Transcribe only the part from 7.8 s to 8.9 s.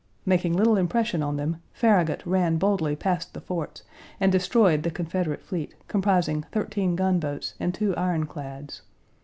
ironclads.